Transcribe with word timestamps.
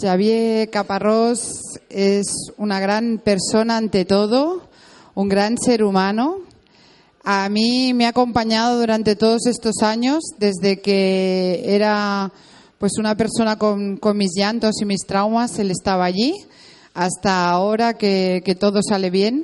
Xavier 0.00 0.70
Caparrós 0.70 1.80
es 1.90 2.26
una 2.56 2.80
gran 2.80 3.18
persona 3.18 3.76
ante 3.76 4.06
todo, 4.06 4.62
un 5.14 5.28
gran 5.28 5.58
ser 5.58 5.84
humano. 5.84 6.38
A 7.24 7.50
mí 7.50 7.92
me 7.92 8.06
ha 8.06 8.10
acompañado 8.10 8.80
durante 8.80 9.14
todos 9.14 9.44
estos 9.46 9.82
años, 9.82 10.20
desde 10.38 10.80
que 10.80 11.62
era 11.66 12.32
pues 12.78 12.92
una 12.96 13.16
persona 13.16 13.58
con, 13.58 13.98
mis 14.14 14.30
llantos 14.34 14.80
y 14.80 14.86
mis 14.86 15.04
traumas, 15.06 15.58
él 15.58 15.72
estaba 15.72 16.06
allí, 16.06 16.32
hasta 16.94 17.50
ahora 17.50 17.98
que 17.98 18.56
todo 18.58 18.80
sale 18.82 19.10
bien. 19.10 19.42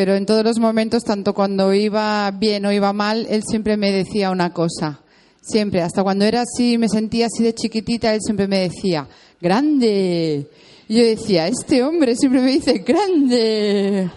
Pero 0.00 0.14
en 0.14 0.24
todos 0.24 0.42
los 0.42 0.58
momentos, 0.58 1.04
tanto 1.04 1.34
cuando 1.34 1.74
iba 1.74 2.30
bien 2.30 2.64
o 2.64 2.72
iba 2.72 2.90
mal, 2.94 3.26
él 3.28 3.42
siempre 3.46 3.76
me 3.76 3.92
decía 3.92 4.30
una 4.30 4.50
cosa. 4.50 5.02
Siempre, 5.42 5.82
hasta 5.82 6.02
cuando 6.02 6.24
era 6.24 6.40
así, 6.40 6.78
me 6.78 6.88
sentía 6.88 7.26
así 7.26 7.42
de 7.42 7.54
chiquitita, 7.54 8.14
él 8.14 8.22
siempre 8.22 8.48
me 8.48 8.60
decía, 8.60 9.06
grande. 9.38 10.48
Y 10.88 10.96
yo 10.96 11.04
decía, 11.04 11.48
este 11.48 11.82
hombre 11.82 12.16
siempre 12.16 12.40
me 12.40 12.50
dice, 12.50 12.78
grande. 12.78 14.10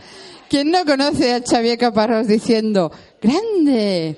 ¿Quién 0.50 0.72
no 0.72 0.86
conoce 0.86 1.34
a 1.34 1.42
Xavier 1.42 1.78
Caparrós 1.78 2.28
diciendo, 2.28 2.90
grande? 3.22 4.18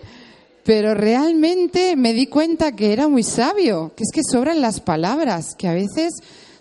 Pero 0.64 0.94
realmente 0.94 1.96
me 1.96 2.14
di 2.14 2.28
cuenta 2.28 2.76
que 2.76 2.94
era 2.94 3.08
muy 3.08 3.24
sabio, 3.24 3.92
que 3.98 4.04
es 4.04 4.12
que 4.14 4.22
sobran 4.22 4.62
las 4.62 4.82
palabras, 4.82 5.56
que 5.58 5.68
a 5.68 5.74
veces 5.74 6.14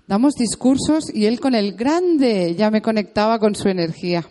damos 0.07 0.33
discursos 0.33 1.15
y 1.15 1.27
él 1.27 1.41
con 1.41 1.55
el 1.55 1.75
grande 1.75 2.55
ya 2.57 2.71
me 2.71 2.81
conectaba 2.81 3.39
con 3.39 3.55
su 3.55 3.69
energía. 3.69 4.27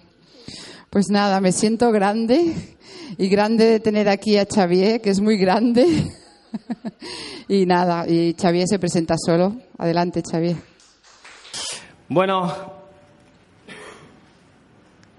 Pues 0.93 1.09
nada, 1.09 1.41
me 1.41 1.51
siento 1.51 1.91
grande 1.91 2.53
y 3.17 3.27
grande 3.27 3.65
de 3.65 3.79
tener 3.79 4.07
aquí 4.07 4.37
a 4.37 4.45
Xavier, 4.45 5.01
que 5.01 5.09
es 5.09 5.21
muy 5.21 5.37
grande. 5.37 5.87
y 7.47 7.65
nada, 7.65 8.07
y 8.07 8.35
Xavier 8.39 8.67
se 8.67 8.77
presenta 8.77 9.15
solo. 9.17 9.55
Adelante, 9.79 10.21
Xavier. 10.21 10.55
Bueno, 12.07 12.45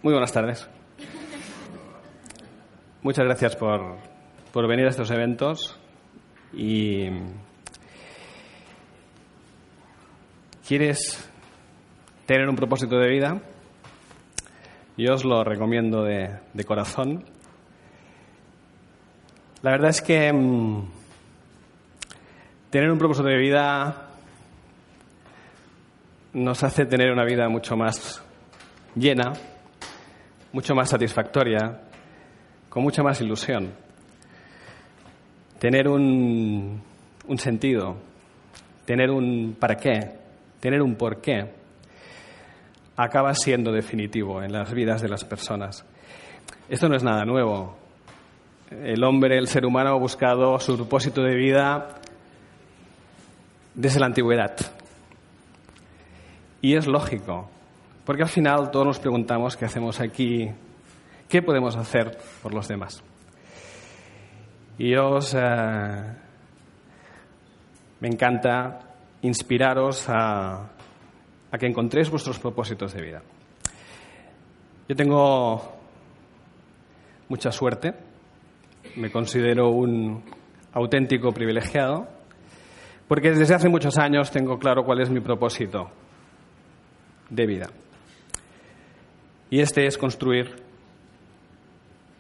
muy 0.01 0.13
buenas 0.13 0.31
tardes. 0.31 0.65
Muchas 3.03 3.25
gracias 3.25 3.57
por, 3.57 3.97
por 4.53 4.69
venir 4.69 4.87
a 4.87 4.91
estos 4.91 5.11
eventos 5.11 5.77
y 6.53 7.09
¿quieres 10.69 11.29
tener 12.27 12.49
un 12.49 12.55
propósito 12.55 12.97
de 12.97 13.09
vida? 13.09 13.43
Yo 14.97 15.15
os 15.15 15.25
lo 15.25 15.43
recomiendo 15.43 16.05
de, 16.05 16.39
corazón. 16.65 17.25
La 19.63 19.73
verdad 19.73 19.91
es 19.91 20.01
que 20.01 20.33
mmm, 20.33 20.85
tener 22.71 22.93
un 22.93 22.99
propósito 22.99 23.27
de 23.27 23.37
vida 23.37 24.11
nos 26.33 26.63
hace 26.63 26.87
tener 26.87 27.11
una 27.11 27.25
vida 27.25 27.49
mucho 27.49 27.77
más 27.77 28.23
llena, 28.95 29.33
mucho 30.53 30.77
más 30.77 30.91
satisfactoria, 30.91 31.81
con 32.69 32.85
mucha 32.85 33.03
más 33.03 33.21
ilusión. 33.21 33.73
Tener 35.59 35.89
un, 35.89 36.81
un 37.27 37.39
sentido, 37.39 37.97
tener 38.85 39.11
un 39.11 39.57
para 39.59 39.77
qué, 39.77 40.13
tener 40.61 40.81
un 40.83 40.95
por 40.95 41.21
qué, 41.21 41.64
acaba 42.97 43.35
siendo 43.35 43.73
definitivo 43.73 44.43
en 44.43 44.53
las 44.53 44.73
vidas 44.73 45.03
de 45.03 45.09
las 45.09 45.25
personas. 45.25 45.85
Esto 46.69 46.89
no 46.89 46.97
es 46.97 47.03
nada 47.03 47.25
nuevo. 47.25 47.77
El 48.71 49.05
hombre, 49.05 49.39
el 49.39 49.49
ser 49.49 49.67
humano 49.67 49.91
ha 49.91 49.99
buscado 49.99 50.59
su 50.59 50.77
propósito 50.77 51.23
de 51.23 51.35
vida 51.35 52.01
desde 53.75 54.01
la 54.01 54.07
antigüedad. 54.07 54.57
Y 56.61 56.77
es 56.77 56.87
lógico, 56.87 57.51
porque 58.05 58.23
al 58.23 58.29
final 58.29 58.71
todos 58.71 58.87
nos 58.87 58.99
preguntamos 58.99 59.57
qué 59.57 59.67
hacemos 59.67 60.01
aquí, 60.01 60.51
qué 61.29 61.43
podemos 61.43 61.77
hacer 61.77 62.17
por 62.43 62.55
los 62.55 62.69
demás. 62.69 63.03
Y 64.79 64.95
os 64.97 65.35
eh, 65.35 66.15
me 68.01 68.09
encanta 68.09 68.81
inspiraros 69.23 70.09
a, 70.09 70.71
a 71.55 71.59
que 71.59 71.67
encontréis 71.67 72.11
vuestros 72.11 72.41
propósitos 72.41 72.93
de 72.95 73.01
vida. 73.01 73.23
Yo 74.89 74.97
tengo 74.97 75.63
mucha 77.29 77.53
suerte, 77.53 77.95
me 78.97 79.09
considero 79.13 79.71
un 79.71 80.25
auténtico 80.73 81.31
privilegiado, 81.31 82.09
porque 83.07 83.31
desde 83.31 83.55
hace 83.55 83.69
muchos 83.69 83.99
años 83.99 84.33
tengo 84.33 84.59
claro 84.59 84.83
cuál 84.83 85.01
es 85.01 85.11
mi 85.11 85.21
propósito 85.21 85.91
de 87.31 87.47
vida. 87.47 87.71
Y 89.49 89.61
este 89.61 89.87
es 89.87 89.97
construir 89.97 90.57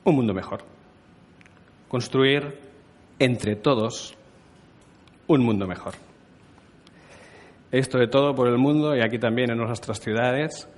un 0.05 0.15
mundo 0.15 0.33
mejor. 0.33 0.61
Construir 1.89 2.61
entre 3.19 3.57
todos 3.57 4.15
un 5.27 5.43
mundo 5.43 5.67
mejor 5.67 5.95
esto 7.71 7.99
de 7.99 8.07
todo 8.07 8.35
por 8.35 8.49
el 8.49 8.59
mundo 8.59 8.97
y 8.97 9.01
aquí 9.01 9.19
también 9.19 9.51
en 9.51 9.59
nuestras 9.59 10.01
ciudades, 10.01 10.69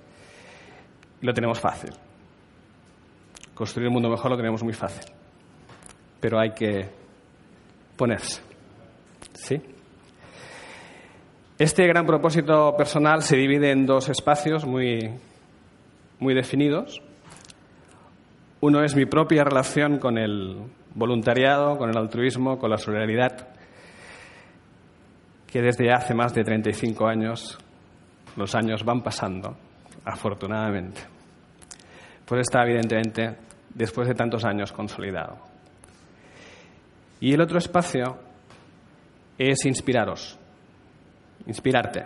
lo 1.21 1.33
tenemos 1.35 1.61
fácil. 1.61 1.91
Construir 3.55 3.89
un 3.89 3.95
mundo 3.95 4.09
mejor 4.11 4.31
lo 4.31 4.37
tenemos 4.37 4.63
muy 4.63 4.73
fácil, 4.73 5.05
pero 6.21 6.39
hay 6.39 6.51
que 6.51 6.89
ponerse. 7.97 8.43
¿Sí? 9.35 9.61
Este 11.59 11.87
gran 11.87 12.05
propósito 12.05 12.77
personal 12.77 13.23
se 13.23 13.37
divide 13.37 13.71
en 13.71 13.87
dos 13.87 14.11
espacios 14.11 14.67
muy, 14.67 15.11
muy 16.19 16.35
definidos. 16.35 17.01
Uno 18.61 18.83
es 18.85 18.95
mi 18.95 19.07
propia 19.07 19.45
relación 19.45 19.99
con 19.99 20.19
el 20.19 20.59
voluntariado, 20.95 21.79
con 21.79 21.89
el 21.89 21.97
altruismo, 21.97 22.59
con 22.59 22.71
la 22.71 22.79
solidaridad 22.79 23.56
que 25.57 25.63
desde 25.63 25.91
hace 25.91 26.13
más 26.13 26.35
de 26.35 26.45
35 26.45 27.09
años 27.09 27.59
los 28.37 28.55
años 28.55 28.85
van 28.85 29.03
pasando, 29.03 29.57
afortunadamente. 30.05 31.01
Pues 32.27 32.43
está 32.43 32.63
evidentemente 32.63 33.39
después 33.73 34.07
de 34.07 34.15
tantos 34.15 34.45
años 34.45 34.71
consolidado. 34.71 35.39
Y 37.21 37.33
el 37.33 37.41
otro 37.41 37.57
espacio 37.57 38.19
es 39.39 39.65
inspiraros, 39.65 40.39
inspirarte, 41.47 42.05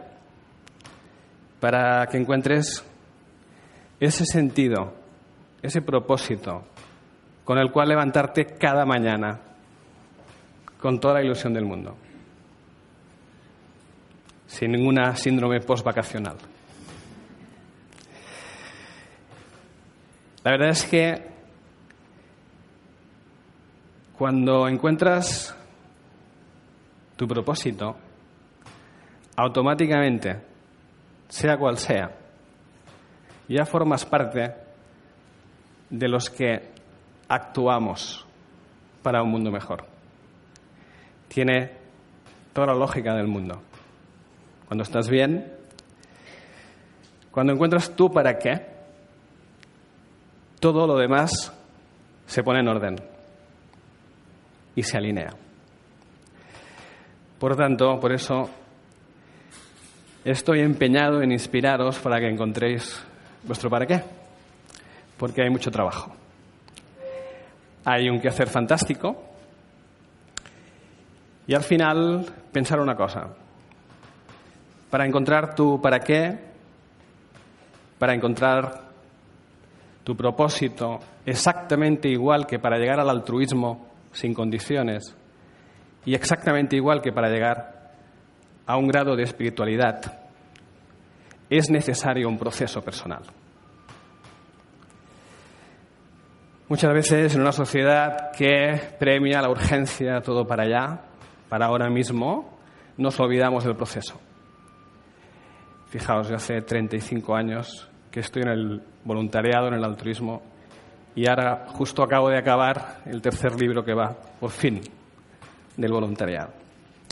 para 1.59 2.07
que 2.07 2.19
encuentres 2.19 2.87
ese 3.99 4.27
sentido, 4.27 4.95
ese 5.61 5.83
propósito 5.83 6.69
con 7.45 7.59
el 7.59 7.73
cual 7.73 7.89
levantarte 7.89 8.45
cada 8.45 8.87
mañana 8.87 9.41
con 10.81 11.01
toda 11.01 11.15
la 11.15 11.25
ilusión 11.25 11.53
del 11.53 11.65
mundo 11.65 11.97
sin 14.51 14.73
ninguna 14.73 15.15
síndrome 15.15 15.61
postvacacional. 15.61 16.37
La 20.43 20.51
verdad 20.51 20.71
es 20.71 20.85
que 20.85 21.31
cuando 24.19 24.67
encuentras 24.67 25.57
tu 27.17 27.29
propósito, 27.29 27.97
automáticamente, 29.37 30.41
sea 31.29 31.57
cual 31.57 31.79
sea, 31.79 32.11
ya 33.49 33.65
formas 33.65 34.05
parte 34.05 34.53
de 35.91 36.09
los 36.09 36.29
que 36.29 36.73
actuamos 37.29 38.27
para 39.01 39.23
un 39.23 39.31
mundo 39.31 39.53
mejor. 39.53 39.85
Tiene 41.29 41.71
toda 42.53 42.67
la 42.69 42.75
lógica 42.75 43.15
del 43.15 43.29
mundo 43.29 43.70
cuando 44.71 44.85
estás 44.85 45.09
bien, 45.09 45.53
cuando 47.33 47.53
encuentras 47.53 47.91
tú 47.97 48.09
para 48.09 48.39
qué, 48.39 48.65
todo 50.61 50.87
lo 50.87 50.97
demás 50.97 51.53
se 52.25 52.45
pone 52.45 52.61
en 52.61 52.69
orden 52.69 52.97
y 54.77 54.85
se 54.85 54.97
alinea. 54.97 55.35
Por 57.41 57.57
tanto, 57.57 57.99
por 57.99 58.13
eso 58.13 58.49
estoy 60.25 60.61
empeñado 60.61 61.21
en 61.21 61.33
inspiraros 61.33 61.99
para 61.99 62.21
que 62.21 62.29
encontréis 62.29 63.03
vuestro 63.43 63.69
para 63.69 63.87
qué, 63.87 64.05
porque 65.19 65.43
hay 65.43 65.51
mucho 65.51 65.73
trabajo. 65.73 66.15
Hay 67.87 68.09
un 68.09 68.21
quehacer 68.21 68.47
fantástico 68.47 69.21
y 71.49 71.55
al 71.57 71.65
final 71.65 72.25
pensar 72.53 72.79
una 72.79 72.95
cosa 72.95 73.40
para 74.91 75.07
encontrar 75.07 75.55
tu 75.55 75.81
para 75.81 76.01
qué, 76.01 76.39
para 77.99 78.15
encontrar 78.15 78.91
tu 80.05 80.17
propósito 80.17 80.99
exactamente 81.25 82.09
igual 82.09 82.47
que 82.47 82.59
para 82.59 82.79
llegar 82.79 83.01
al 83.01 83.11
altruismo 83.11 83.87
sin 84.13 84.35
condiciones 84.35 85.17
y 86.05 86.15
exactamente 86.15 86.77
igual 86.77 87.03
que 87.03 87.13
para 87.13 87.29
llegar 87.29 87.93
a 88.67 88.77
un 88.77 88.87
grado 88.89 89.17
de 89.17 89.25
espiritualidad, 89.25 90.21
es 91.49 91.71
necesario 91.71 92.29
un 92.29 92.39
proceso 92.39 92.81
personal. 92.81 93.23
Muchas 96.69 96.93
veces 96.95 97.35
en 97.35 97.41
una 97.41 97.51
sociedad 97.51 98.31
que 98.31 98.81
premia 98.99 99.43
la 99.43 99.51
urgencia, 99.51 100.21
todo 100.21 100.47
para 100.47 100.63
allá, 100.63 101.01
para 101.49 101.67
ahora 101.67 101.91
mismo, 101.91 102.59
nos 102.97 103.19
olvidamos 103.19 103.65
del 103.65 103.75
proceso. 103.75 104.21
Fijaos, 105.91 106.29
yo 106.29 106.37
hace 106.37 106.63
35 106.63 107.35
años 107.35 107.89
que 108.13 108.21
estoy 108.21 108.43
en 108.43 108.49
el 108.49 108.83
voluntariado, 109.05 109.67
en 109.67 109.75
el 109.75 109.85
altruismo, 109.85 110.41
y 111.17 111.29
ahora 111.29 111.67
justo 111.67 112.05
acabo 112.05 112.29
de 112.29 112.39
acabar 112.39 113.03
el 113.07 113.21
tercer 113.21 113.61
libro 113.61 113.85
que 113.85 113.93
va, 113.93 114.17
por 114.39 114.51
fin, 114.51 114.81
del 115.77 115.93
voluntariado, 115.93 116.53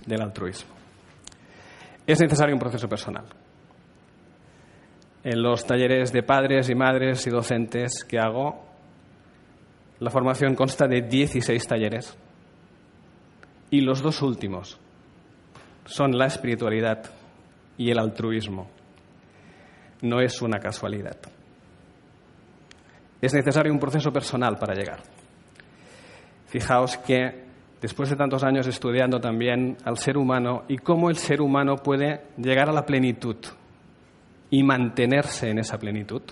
del 0.07 0.23
altruismo. 0.23 0.71
Es 2.07 2.21
necesario 2.21 2.55
un 2.55 2.61
proceso 2.61 2.89
personal. 2.89 3.25
En 5.25 5.43
los 5.43 5.67
talleres 5.67 6.13
de 6.13 6.23
padres 6.23 6.71
y 6.71 6.77
madres 6.77 7.27
y 7.27 7.31
docentes 7.31 8.05
que 8.05 8.21
hago, 8.21 8.65
la 9.99 10.11
formación 10.11 10.55
consta 10.55 10.87
de 10.87 11.03
16 11.03 11.67
talleres 11.67 12.17
y 13.71 13.81
los 13.81 14.01
dos 14.01 14.23
últimos 14.23 14.79
son 15.85 16.17
la 16.17 16.27
espiritualidad 16.27 17.18
y 17.79 17.91
el 17.91 17.99
altruismo. 17.99 18.69
No 20.03 20.21
es 20.21 20.43
una 20.43 20.59
casualidad. 20.59 21.17
Es 23.21 23.33
necesario 23.33 23.73
un 23.73 23.79
proceso 23.79 24.13
personal 24.13 24.59
para 24.59 24.75
llegar. 24.75 25.01
Fijaos 26.47 26.99
que 26.99 27.47
después 27.81 28.11
de 28.11 28.17
tantos 28.17 28.45
años 28.45 28.67
estudiando 28.67 29.21
también 29.21 29.77
al 29.85 29.97
ser 29.97 30.19
humano 30.19 30.65
y 30.69 30.79
cómo 30.79 31.09
el 31.09 31.17
ser 31.17 31.41
humano 31.41 31.77
puede 31.77 32.27
llegar 32.37 32.69
a 32.69 32.73
la 32.73 32.85
plenitud 32.85 33.37
y 34.51 34.63
mantenerse 34.63 35.51
en 35.51 35.59
esa 35.59 35.79
plenitud, 35.79 36.23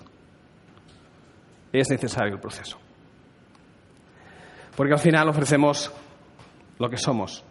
es 1.72 1.90
necesario 1.90 2.34
el 2.34 2.40
proceso. 2.40 2.78
Porque 4.76 4.92
al 4.92 4.98
final 4.98 5.28
ofrecemos 5.28 5.92
lo 6.78 6.88
que 6.88 6.96
somos 6.96 7.44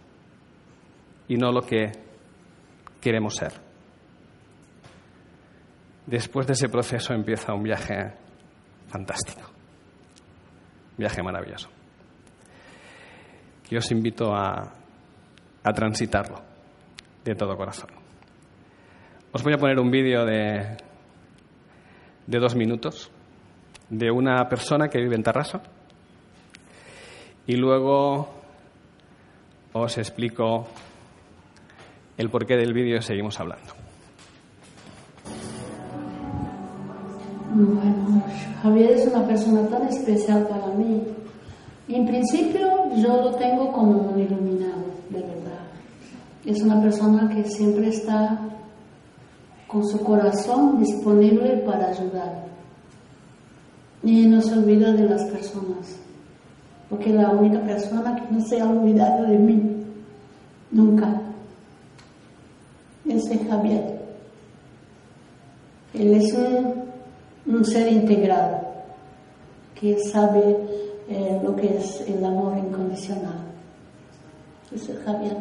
y 1.27 1.35
no 1.37 1.51
lo 1.51 1.61
que 1.61 1.91
queremos 3.01 3.35
ser. 3.35 3.64
Después 6.05 6.45
de 6.45 6.53
ese 6.53 6.69
proceso 6.69 7.13
empieza 7.13 7.53
un 7.53 7.63
viaje 7.63 8.13
fantástico, 8.87 9.41
un 10.91 10.97
viaje 10.97 11.23
maravilloso, 11.23 11.69
que 13.67 13.77
os 13.77 13.91
invito 13.91 14.33
a, 14.33 14.71
a 15.63 15.73
transitarlo 15.73 16.41
de 17.23 17.33
todo 17.33 17.57
corazón. 17.57 17.89
Os 19.31 19.43
voy 19.43 19.53
a 19.53 19.57
poner 19.57 19.79
un 19.79 19.89
vídeo 19.89 20.25
de, 20.25 20.77
de 22.27 22.39
dos 22.39 22.55
minutos 22.55 23.11
de 23.89 24.11
una 24.11 24.47
persona 24.47 24.87
que 24.87 24.99
vive 24.99 25.15
en 25.15 25.23
Tarrasa 25.23 25.61
y 27.47 27.55
luego 27.55 28.33
os 29.73 29.97
explico 29.97 30.67
el 32.17 32.29
porqué 32.29 32.55
del 32.55 32.73
vídeo 32.73 32.97
y 32.97 33.01
seguimos 33.01 33.39
hablando. 33.39 33.84
Bueno, 37.57 38.21
Javier 38.61 38.91
es 38.91 39.07
una 39.07 39.25
persona 39.25 39.65
tan 39.69 39.87
especial 39.87 40.45
para 40.45 40.67
mí. 40.75 41.01
En 41.87 42.05
principio 42.05 42.93
yo 42.97 43.21
lo 43.21 43.31
tengo 43.35 43.71
como 43.71 44.09
un 44.09 44.19
iluminado, 44.19 44.83
de 45.09 45.21
verdad. 45.21 45.63
Es 46.45 46.61
una 46.61 46.81
persona 46.81 47.29
que 47.33 47.45
siempre 47.45 47.87
está 47.87 48.41
con 49.67 49.87
su 49.87 50.03
corazón 50.03 50.81
disponible 50.81 51.63
para 51.65 51.91
ayudar. 51.91 52.43
Y 54.03 54.25
no 54.25 54.41
se 54.41 54.59
olvida 54.59 54.91
de 54.91 55.07
las 55.07 55.23
personas, 55.23 55.95
porque 56.89 57.11
es 57.11 57.15
la 57.15 57.29
única 57.29 57.61
persona 57.61 58.17
que 58.17 58.35
no 58.35 58.41
se 58.41 58.59
ha 58.59 58.69
olvidado 58.69 59.27
de 59.27 59.37
mí, 59.37 59.61
nunca. 60.71 61.21
Ese 63.07 63.35
es 63.35 63.47
Javier. 63.47 64.01
Él 65.93 66.15
es 66.15 66.33
un 66.33 66.85
un 67.45 67.63
ser 67.65 67.91
integrado 67.91 68.61
que 69.79 69.97
sabe 70.11 70.57
eh, 71.07 71.39
lo 71.43 71.55
que 71.55 71.77
es 71.77 72.01
el 72.07 72.23
amor 72.23 72.57
incondicional. 72.57 73.45
Es 74.73 74.89
Javier. 75.05 75.37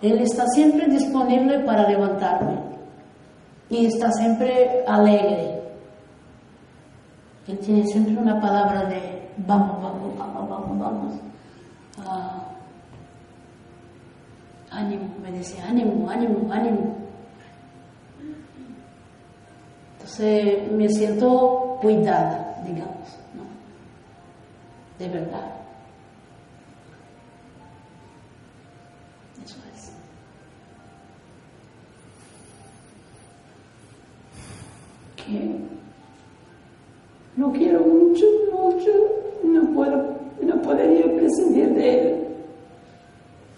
Él 0.00 0.18
está 0.20 0.46
siempre 0.48 0.86
disponible 0.86 1.58
para 1.60 1.88
levantarme 1.88 2.56
y 3.68 3.86
está 3.86 4.12
siempre 4.12 4.84
alegre. 4.86 5.60
Él 7.48 7.58
tiene 7.58 7.84
siempre 7.86 8.16
una 8.16 8.40
palabra 8.40 8.84
de 8.84 9.30
vamos, 9.38 9.82
vamos, 9.82 10.18
vamos, 10.18 10.48
vamos, 10.48 10.78
vamos. 10.78 11.14
Ah, 11.98 12.44
ánimo, 14.70 15.08
me 15.22 15.32
dice 15.32 15.60
ánimo, 15.60 16.08
ánimo, 16.08 16.52
ánimo. 16.52 17.07
Entonces 19.98 20.70
me 20.70 20.88
siento 20.88 21.76
cuidada, 21.80 22.62
digamos, 22.64 23.18
¿no? 23.34 23.42
De 24.98 25.08
verdad. 25.12 25.52
Eso 29.44 29.56
es. 29.74 29.92
Que 35.16 35.58
lo 37.36 37.52
quiero 37.52 37.80
mucho, 37.80 38.24
mucho, 38.52 38.90
no 39.42 39.74
puedo, 39.74 40.16
no 40.42 40.62
podría 40.62 41.04
prescindir 41.16 41.74
de 41.74 42.00
él. 42.00 42.24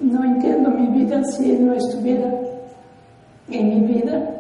No 0.01 0.25
entiendo 0.25 0.71
mi 0.71 0.87
vida 0.99 1.23
si 1.25 1.53
él 1.53 1.67
no 1.67 1.75
estuviera 1.75 2.33
en 3.51 3.69
mi 3.69 3.95
vida 3.95 4.40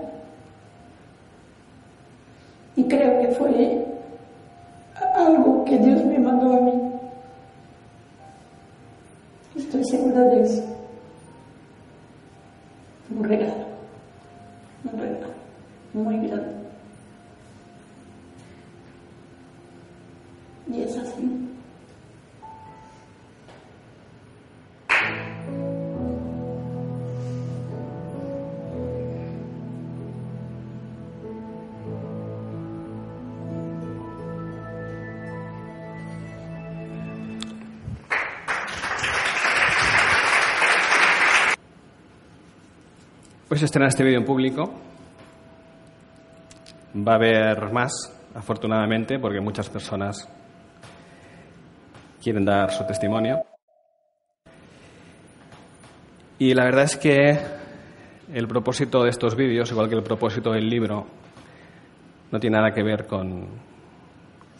y 3.31 3.89
Pues 43.50 43.64
estrenar 43.64 43.88
este 43.88 44.04
vídeo 44.04 44.20
en 44.20 44.24
público. 44.24 44.72
Va 46.96 47.14
a 47.14 47.16
haber 47.16 47.72
más, 47.72 47.90
afortunadamente, 48.32 49.19
porque 49.19 49.40
muchas 49.40 49.69
personas 49.69 50.28
quieren 52.22 52.44
dar 52.44 52.70
su 52.70 52.86
testimonio. 52.86 53.42
Y 56.38 56.54
la 56.54 56.62
verdad 56.62 56.84
es 56.84 56.96
que 56.96 57.40
el 58.32 58.46
propósito 58.46 59.02
de 59.02 59.10
estos 59.10 59.34
vídeos, 59.34 59.69
igual 59.72 59.88
que 59.88 59.96
el 59.96 60.04
propósito 60.04 60.52
del 60.52 60.70
libro, 60.70 61.06
no 62.30 62.38
tiene 62.38 62.56
nada 62.56 62.72
que 62.72 62.84
ver 62.84 63.08
con, 63.08 63.48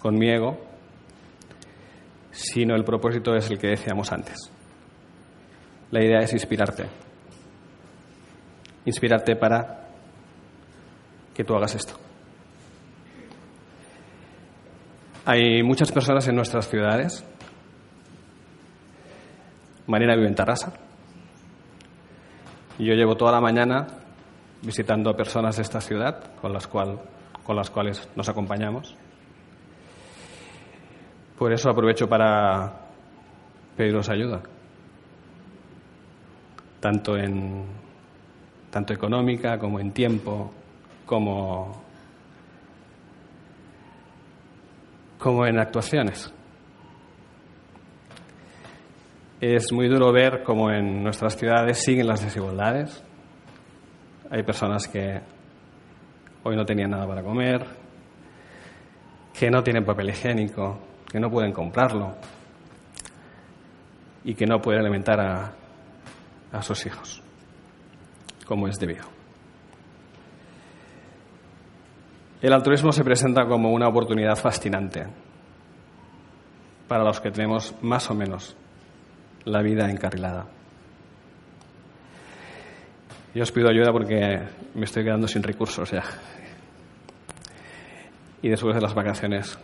con 0.00 0.18
mi 0.18 0.30
ego, 0.30 0.59
sino 2.32 2.75
el 2.75 2.82
propósito 2.82 3.37
es 3.37 3.49
el 3.50 3.59
que 3.61 3.68
decíamos 3.68 4.11
antes. 4.11 4.50
La 5.92 6.02
idea 6.02 6.18
es 6.18 6.32
inspirarte 6.32 7.10
inspirarte 8.90 9.37
para 9.37 9.87
que 11.35 11.44
tú 11.44 11.54
hagas 11.54 11.75
esto. 11.75 11.94
Hay 15.25 15.62
muchas 15.62 15.92
personas 15.92 16.26
en 16.28 16.35
nuestras 16.35 16.68
ciudades. 16.68 17.25
Marina 19.87 20.14
vive 20.14 20.28
en 20.28 20.35
Tarrasa. 20.35 20.73
Yo 22.78 22.94
llevo 22.94 23.16
toda 23.16 23.32
la 23.32 23.40
mañana 23.40 23.87
visitando 24.62 25.11
a 25.11 25.16
personas 25.16 25.56
de 25.56 25.62
esta 25.62 25.80
ciudad 25.80 26.35
con 26.40 26.52
las, 26.52 26.66
cual, 26.66 27.00
con 27.44 27.56
las 27.56 27.70
cuales 27.70 28.09
nos 28.16 28.28
acompañamos. 28.28 28.97
Por 31.38 31.52
eso 31.52 31.70
aprovecho 31.70 32.09
para 32.09 32.73
pediros 33.76 34.09
ayuda, 34.11 34.42
tanto 36.80 37.16
en 37.16 37.64
tanto 38.71 38.95
económica 38.95 39.59
como 39.59 39.81
en 39.81 39.93
tiempo, 39.93 40.53
como 41.05 41.83
como 45.19 45.45
en 45.45 45.59
actuaciones. 45.59 46.33
Es 49.39 49.71
muy 49.73 49.89
duro 49.89 50.12
ver 50.12 50.43
cómo 50.43 50.71
en 50.71 51.03
nuestras 51.03 51.37
ciudades 51.37 51.83
siguen 51.83 52.07
las 52.07 52.23
desigualdades. 52.23 53.05
Hay 54.31 54.43
personas 54.43 54.89
que 54.89 55.21
hoy 56.43 56.57
no 56.57 56.65
tenían 56.65 56.91
nada 56.91 57.07
para 57.07 57.23
comer, 57.23 57.67
que 59.39 59.50
no 59.50 59.62
tienen 59.62 59.85
papel 59.85 60.11
higiénico, 60.11 60.79
que 61.11 61.21
no 61.21 61.31
pueden 61.31 61.53
comprarlo 61.53 62.15
y 64.25 64.35
que 64.35 64.47
no 64.47 64.61
pueden 64.61 64.81
alimentar 64.81 65.21
a, 65.21 65.53
a 66.53 66.62
sus 66.62 66.87
hijos 66.87 67.23
como 68.50 68.66
es 68.66 68.80
debido. 68.80 69.04
El 72.42 72.52
altruismo 72.52 72.90
se 72.90 73.04
presenta 73.04 73.47
como 73.47 73.71
una 73.71 73.87
oportunidad 73.87 74.35
fascinante 74.35 75.07
para 76.88 77.04
los 77.04 77.21
que 77.21 77.30
tenemos 77.30 77.73
más 77.80 78.11
o 78.11 78.14
menos 78.16 78.57
la 79.45 79.62
vida 79.62 79.88
encarrilada. 79.88 80.47
Yo 83.37 83.45
os 83.45 83.52
pido 83.52 83.69
ayuda 83.71 83.92
porque 83.92 84.40
me 84.75 84.85
estoy 84.85 85.04
quedando 85.04 85.28
sin 85.28 85.45
recursos 85.45 85.88
ya. 85.92 86.02
Y 88.42 88.49
después 88.49 88.75
de 88.75 88.80
las 88.80 88.95
vacaciones, 88.95 89.57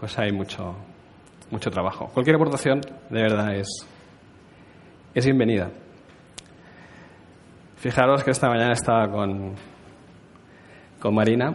pues 0.00 0.18
hay 0.18 0.32
mucho, 0.32 0.74
mucho 1.52 1.70
trabajo. 1.70 2.08
Cualquier 2.08 2.34
aportación, 2.34 2.80
de 2.80 3.22
verdad, 3.22 3.54
es, 3.54 3.68
es 5.14 5.24
bienvenida. 5.24 5.70
Fijaros 7.82 8.22
que 8.22 8.30
esta 8.30 8.48
mañana 8.48 8.74
estaba 8.74 9.10
con, 9.10 9.56
con 11.00 11.12
Marina. 11.12 11.52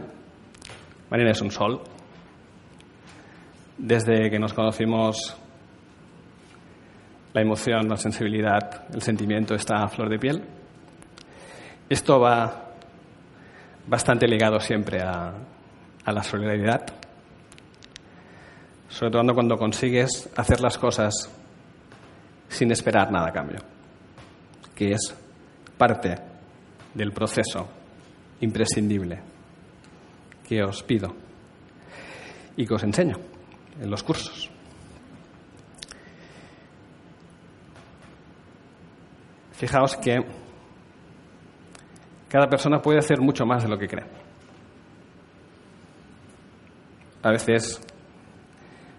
Marina 1.10 1.32
es 1.32 1.40
un 1.40 1.50
sol. 1.50 1.82
Desde 3.78 4.30
que 4.30 4.38
nos 4.38 4.54
conocimos, 4.54 5.38
la 7.32 7.42
emoción, 7.42 7.88
la 7.88 7.96
sensibilidad, 7.96 8.94
el 8.94 9.02
sentimiento 9.02 9.56
está 9.56 9.82
a 9.84 9.88
flor 9.88 10.10
de 10.10 10.20
piel. 10.20 10.44
Esto 11.88 12.20
va 12.20 12.74
bastante 13.88 14.28
ligado 14.28 14.60
siempre 14.60 15.02
a, 15.02 15.32
a 16.04 16.12
la 16.12 16.24
solidaridad, 16.24 16.88
sobre 18.90 19.12
todo 19.12 19.34
cuando 19.34 19.56
consigues 19.56 20.30
hacer 20.36 20.60
las 20.60 20.78
cosas 20.78 21.14
sin 22.50 22.70
esperar 22.74 23.14
nada 23.14 23.30
a 23.30 23.32
cambio, 23.32 23.60
que 24.76 24.92
es 24.92 25.24
parte 25.78 26.16
del 26.94 27.12
proceso 27.12 27.68
imprescindible 28.42 29.22
que 30.48 30.64
os 30.64 30.84
pido 30.84 31.14
y 32.56 32.66
que 32.66 32.74
os 32.74 32.84
enseño 32.84 33.18
en 33.80 33.90
los 33.90 34.04
cursos. 34.04 34.50
Fijaos 39.52 39.98
que 39.98 40.24
cada 42.30 42.48
persona 42.48 42.82
puede 42.82 43.00
hacer 43.00 43.20
mucho 43.20 43.46
más 43.46 43.64
de 43.64 43.70
lo 43.70 43.78
que 43.78 43.88
cree. 43.88 44.06
A 47.24 47.32
veces 47.32 47.82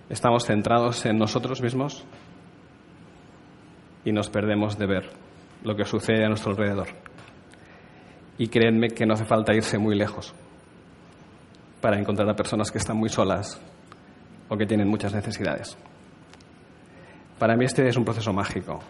estamos 0.09 0.45
centrados 0.45 1.07
en 1.07 1.17
nosotros 1.19 1.63
mismos 1.63 2.05
y 4.05 4.13
nos 4.13 4.29
perdemos 4.31 4.79
de 4.79 4.87
ver 4.87 5.28
lo 5.69 5.77
que 5.77 5.85
sucede 5.85 6.25
a 6.25 6.29
nuestro 6.29 6.53
alrededor. 6.53 6.89
Y 8.39 8.49
créanme 8.49 8.89
que 8.89 9.05
no 9.05 9.13
hace 9.13 9.27
falta 9.27 9.55
irse 9.55 9.77
muy 9.77 9.95
lejos 9.95 10.35
para 11.83 11.99
encontrar 11.99 12.27
a 12.31 12.35
personas 12.35 12.71
que 12.71 12.79
están 12.79 12.97
muy 12.97 13.11
solas 13.11 13.61
o 14.49 14.57
que 14.57 14.65
tienen 14.65 14.89
muchas 14.89 15.13
necesidades. 15.13 15.77
Para 17.39 17.55
mí 17.55 17.67
este 17.67 17.87
es 17.87 17.97
un 17.99 18.05
proceso 18.07 18.33
mágico. 18.33 18.81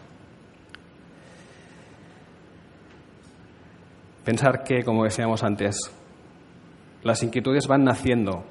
Pensar 4.25 4.62
que, 4.62 4.85
como 4.85 5.02
decíamos 5.02 5.42
antes, 5.42 5.90
las 7.02 7.20
inquietudes 7.25 7.66
van 7.66 7.82
naciendo 7.82 8.44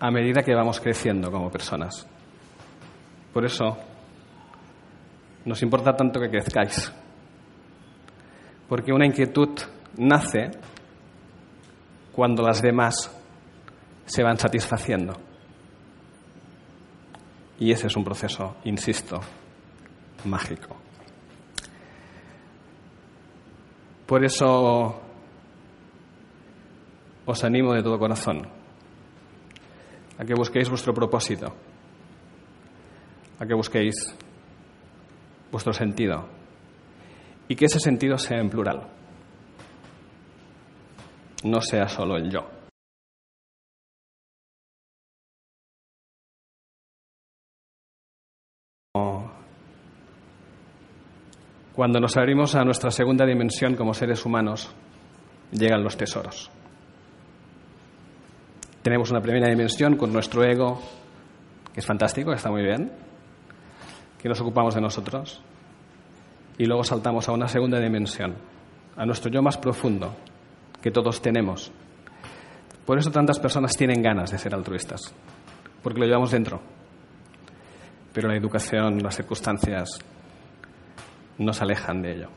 a 0.00 0.10
medida 0.10 0.42
que 0.42 0.54
vamos 0.54 0.80
creciendo 0.80 1.30
como 1.30 1.50
personas. 1.50 2.06
Por 3.34 3.44
eso 3.44 3.76
nos 5.44 5.62
importa 5.62 5.94
tanto 5.94 6.18
que 6.18 6.30
crezcáis, 6.30 6.90
porque 8.68 8.92
una 8.92 9.06
inquietud 9.06 9.50
nace 9.96 10.50
cuando 12.12 12.42
las 12.42 12.62
demás 12.62 13.10
se 14.06 14.22
van 14.22 14.38
satisfaciendo. 14.38 15.14
Y 17.58 17.72
ese 17.72 17.86
es 17.86 17.96
un 17.96 18.04
proceso, 18.04 18.56
insisto, 18.64 19.20
mágico. 20.24 20.76
Por 24.06 24.24
eso 24.24 25.00
os 27.26 27.44
animo 27.44 27.72
de 27.72 27.82
todo 27.82 27.98
corazón 27.98 28.46
a 30.18 30.24
que 30.24 30.34
busquéis 30.34 30.68
vuestro 30.68 30.92
propósito, 30.92 31.54
a 33.38 33.46
que 33.46 33.54
busquéis 33.54 34.14
vuestro 35.50 35.72
sentido, 35.72 36.28
y 37.48 37.56
que 37.56 37.66
ese 37.66 37.78
sentido 37.78 38.18
sea 38.18 38.38
en 38.38 38.50
plural, 38.50 38.82
no 41.44 41.60
sea 41.60 41.88
solo 41.88 42.16
el 42.16 42.30
yo. 42.30 42.48
Cuando 51.74 51.98
nos 51.98 52.16
abrimos 52.16 52.54
a 52.54 52.64
nuestra 52.64 52.92
segunda 52.92 53.26
dimensión 53.26 53.74
como 53.74 53.94
seres 53.94 54.24
humanos, 54.24 54.70
llegan 55.50 55.82
los 55.82 55.96
tesoros. 55.96 56.48
Tenemos 58.82 59.10
una 59.10 59.20
primera 59.20 59.48
dimensión 59.48 59.96
con 59.96 60.12
nuestro 60.12 60.44
ego, 60.44 60.80
que 61.72 61.80
es 61.80 61.86
fantástico, 61.86 62.32
está 62.32 62.48
muy 62.48 62.62
bien, 62.62 62.92
que 64.22 64.28
nos 64.28 64.40
ocupamos 64.40 64.76
de 64.76 64.80
nosotros 64.80 65.42
y 66.58 66.66
luego 66.66 66.84
saltamos 66.84 67.28
a 67.28 67.32
una 67.32 67.48
segunda 67.48 67.80
dimensión, 67.80 68.34
a 68.96 69.04
nuestro 69.04 69.30
yo 69.30 69.42
más 69.42 69.56
profundo, 69.56 70.14
que 70.80 70.90
todos 70.90 71.20
tenemos. 71.20 71.72
Por 72.86 72.98
eso 72.98 73.10
tantas 73.10 73.38
personas 73.38 73.72
tienen 73.72 74.02
ganas 74.02 74.30
de 74.30 74.38
ser 74.38 74.54
altruistas, 74.54 75.14
porque 75.82 76.00
lo 76.00 76.06
llevamos 76.06 76.30
dentro. 76.30 76.60
Pero 78.12 78.28
la 78.28 78.36
educación, 78.36 79.02
las 79.02 79.16
circunstancias 79.16 79.98
nos 81.38 81.60
alejan 81.60 82.02
de 82.02 82.12
ello. 82.12 82.28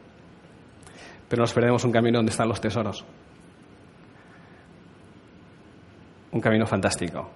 Pero 1.29 1.41
nos 1.41 1.53
perdemos 1.53 1.83
un 1.83 1.91
camino 1.91 2.19
donde 2.19 2.31
están 2.31 2.47
los 2.47 2.61
tesoros. 2.61 3.05
Un 6.31 6.41
camino 6.41 6.65
fantástico 6.65 7.29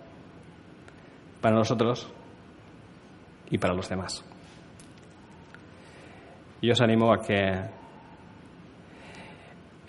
para 1.41 1.55
nosotros 1.55 2.07
y 3.49 3.57
para 3.57 3.73
los 3.73 3.89
demás. 3.89 4.23
Y 6.61 6.69
os 6.69 6.79
animo 6.79 7.11
a 7.11 7.17
que 7.17 7.59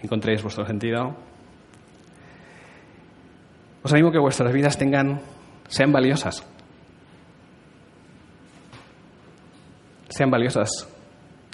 encontréis 0.02 0.42
vuestro 0.42 0.64
sentido. 0.64 1.14
Os 3.84 3.92
animo 3.92 4.08
a 4.08 4.12
que 4.12 4.18
vuestras 4.18 4.52
vidas 4.52 4.78
tengan, 4.78 5.20
sean 5.68 5.92
valiosas. 5.92 6.42
Sean 10.08 10.30
valiosas 10.30 10.88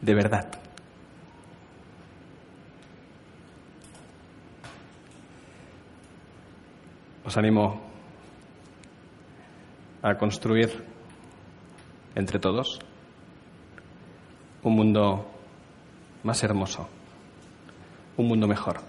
de 0.02 0.14
verdad. 0.14 0.46
Os 7.24 7.36
animo 7.36 7.82
a 10.00 10.14
construir 10.14 10.84
entre 12.14 12.38
todos 12.38 12.78
un 14.68 14.76
mundo 14.76 15.26
más 16.22 16.42
hermoso, 16.42 16.86
un 18.16 18.28
mundo 18.28 18.46
mejor, 18.46 18.80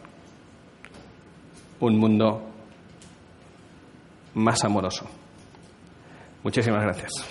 un 1.80 1.98
mundo 1.98 2.42
más 4.36 4.64
amoroso. 4.64 5.06
Muchísimas 6.44 6.84
gracias. 6.84 7.26